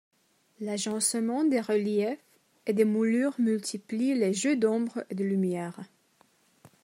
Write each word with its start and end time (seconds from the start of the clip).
L'agencement 0.59 1.43
des 1.43 1.61
reliefs 1.61 2.17
et 2.65 2.73
des 2.73 2.85
moulures 2.85 3.35
multiplie 3.37 4.15
les 4.15 4.33
jeux 4.33 4.55
d'ombres 4.55 5.05
et 5.11 5.13
de 5.13 5.23
lumières. 5.23 5.79